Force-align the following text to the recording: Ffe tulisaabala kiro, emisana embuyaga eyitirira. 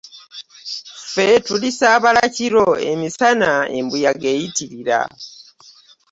Ffe 1.11 1.25
tulisaabala 1.45 2.23
kiro, 2.35 2.67
emisana 2.91 3.49
embuyaga 3.77 4.27
eyitirira. 4.35 4.99